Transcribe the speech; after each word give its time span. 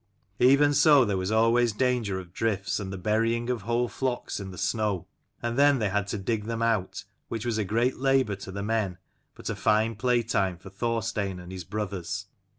Even 0.39 0.73
so 0.73 1.05
there 1.05 1.15
was 1.15 1.31
always 1.31 1.73
danger 1.73 2.17
of 2.19 2.33
drifts, 2.33 2.79
and 2.79 2.91
the 2.91 2.97
burying 2.97 3.51
of 3.51 3.61
whole 3.61 3.87
flocks 3.87 4.39
in 4.39 4.49
the 4.49 4.57
snow: 4.57 5.05
and 5.43 5.59
then 5.59 5.77
they 5.77 5.89
had 5.89 6.07
to 6.07 6.17
dig 6.17 6.45
them 6.45 6.63
out, 6.63 7.03
which 7.27 7.45
was 7.45 7.59
a 7.59 7.63
great 7.63 7.97
labour 7.97 8.35
to 8.35 8.51
the 8.51 8.63
men, 8.63 8.97
but 9.35 9.47
a 9.47 9.55
fine 9.55 9.93
playtime 9.95 10.57
for 10.57 10.71
Thorstein 10.71 11.39
and 11.39 11.51
his 11.51 11.63
brothers. 11.63 12.25